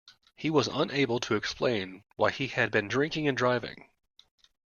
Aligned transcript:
He 0.35 0.49
was 0.49 0.65
unable 0.67 1.19
to 1.19 1.35
explain 1.35 2.03
why 2.15 2.31
he 2.31 2.47
had 2.47 2.71
been 2.71 2.87
drinking 2.87 3.27
and 3.27 3.37
driving 3.37 3.87